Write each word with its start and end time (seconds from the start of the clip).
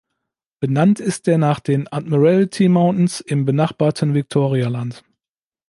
Benannt 0.59 0.99
ist 0.99 1.27
er 1.27 1.37
nach 1.37 1.59
den 1.59 1.87
Admiralty 1.93 2.69
Mountains 2.69 3.19
im 3.21 3.45
benachbarten 3.45 4.15
Viktorialand. 4.15 5.03